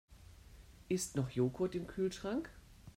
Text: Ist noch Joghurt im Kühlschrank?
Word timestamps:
Ist 0.89 1.15
noch 1.15 1.29
Joghurt 1.29 1.75
im 1.75 1.85
Kühlschrank? 1.85 2.49